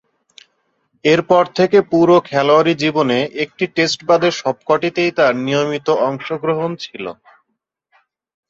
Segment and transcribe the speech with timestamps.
[1.05, 7.05] এরপর থেকে পুরো খেলোয়াড়ী জীবনে একটি টেস্ট বাদে সবকটিতেই তার নিয়মিত অংশগ্রহণ ছিল।